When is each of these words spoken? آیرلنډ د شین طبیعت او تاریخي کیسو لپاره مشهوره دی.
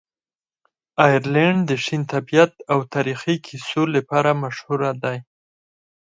آیرلنډ 1.05 1.59
د 1.69 1.71
شین 1.83 2.01
طبیعت 2.13 2.51
او 2.71 2.79
تاریخي 2.93 3.35
کیسو 3.45 3.81
لپاره 3.95 4.39
مشهوره 4.43 4.91
دی. 5.03 5.17